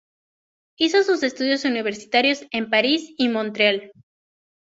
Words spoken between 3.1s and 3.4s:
y